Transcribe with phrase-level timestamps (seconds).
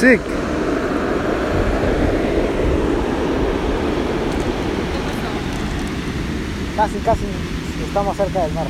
[0.00, 0.18] Casi,
[7.04, 7.24] casi
[7.86, 8.66] estamos cerca del mar.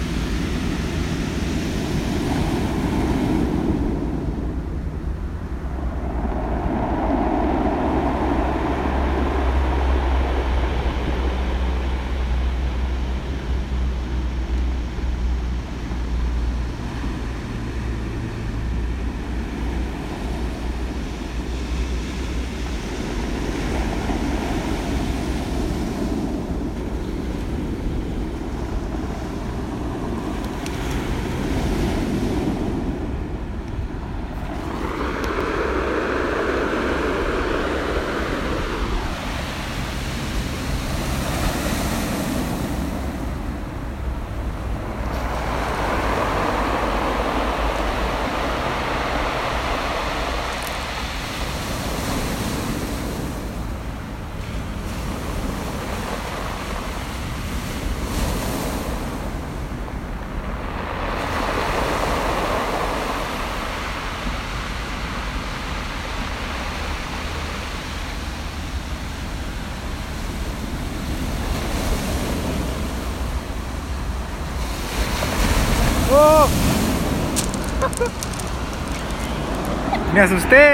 [80.13, 80.63] Me asusté.